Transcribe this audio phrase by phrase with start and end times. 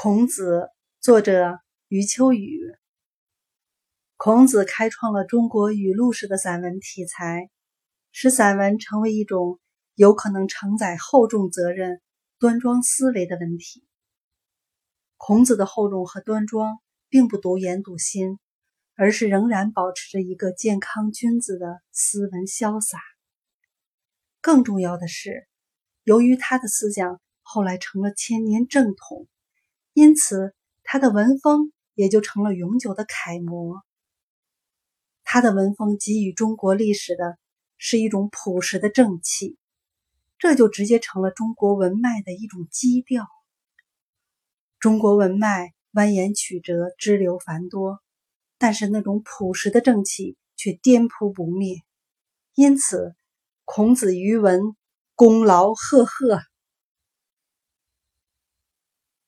[0.00, 2.60] 孔子，作者余秋雨。
[4.16, 7.50] 孔子开创了中国语录式的散文题材，
[8.12, 9.58] 使散文成为一种
[9.96, 12.00] 有可能承载厚重责任、
[12.38, 13.84] 端庄思维的文体。
[15.16, 16.78] 孔子的厚重和端庄，
[17.08, 18.38] 并不独言笃心，
[18.94, 23.00] 而是仍然保持着一个健康君子的斯文潇洒。
[24.40, 25.48] 更重要的是，
[26.04, 29.26] 由于他的思想后来成了千年正统。
[29.98, 33.82] 因此，他的文风也就成了永久的楷模。
[35.24, 37.36] 他的文风给予中国历史的
[37.78, 39.58] 是一种朴实的正气，
[40.38, 43.26] 这就直接成了中国文脉的一种基调。
[44.78, 47.98] 中国文脉蜿蜒曲折，支流繁多，
[48.56, 51.82] 但是那种朴实的正气却颠扑不灭。
[52.54, 53.16] 因此，
[53.64, 54.76] 孔子余文
[55.16, 56.38] 功劳赫赫。